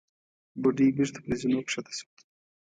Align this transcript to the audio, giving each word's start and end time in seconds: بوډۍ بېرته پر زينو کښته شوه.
بوډۍ 0.61 0.87
بېرته 0.97 1.19
پر 1.23 1.33
زينو 1.39 1.59
کښته 1.65 1.91
شوه. 1.97 2.11